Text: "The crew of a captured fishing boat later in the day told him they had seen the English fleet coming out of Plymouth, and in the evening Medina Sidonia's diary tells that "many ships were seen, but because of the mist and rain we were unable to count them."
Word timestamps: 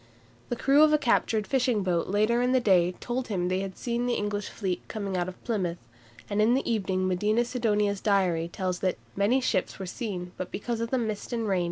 "The 0.49 0.55
crew 0.55 0.81
of 0.81 0.91
a 0.93 0.97
captured 0.97 1.45
fishing 1.45 1.83
boat 1.83 2.07
later 2.07 2.41
in 2.41 2.53
the 2.53 2.59
day 2.59 2.93
told 2.99 3.27
him 3.27 3.49
they 3.49 3.59
had 3.59 3.77
seen 3.77 4.07
the 4.07 4.15
English 4.15 4.49
fleet 4.49 4.81
coming 4.87 5.15
out 5.15 5.27
of 5.27 5.43
Plymouth, 5.43 5.87
and 6.27 6.41
in 6.41 6.55
the 6.55 6.67
evening 6.67 7.07
Medina 7.07 7.45
Sidonia's 7.45 8.01
diary 8.01 8.47
tells 8.47 8.79
that 8.79 8.97
"many 9.15 9.39
ships 9.39 9.77
were 9.77 9.85
seen, 9.85 10.31
but 10.37 10.49
because 10.49 10.81
of 10.81 10.89
the 10.89 10.97
mist 10.97 10.97
and 10.97 11.03
rain 11.03 11.03
we 11.03 11.05
were 11.05 11.07
unable 11.19 11.29
to 11.29 11.45
count 11.45 11.49
them." 11.49 11.59